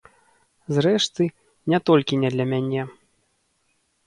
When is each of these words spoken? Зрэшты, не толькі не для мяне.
Зрэшты, 0.77 1.23
не 1.73 1.79
толькі 1.91 2.19
не 2.23 2.29
для 2.37 2.45
мяне. 2.55 2.81